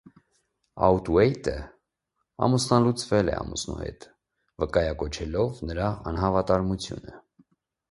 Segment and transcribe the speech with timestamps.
[0.85, 1.53] Աուտուեյտը
[2.47, 4.09] ամուսնալուծվել է ամուսնու հետ,
[4.65, 7.17] վկայակոչելով նրա անհավատարմությունը։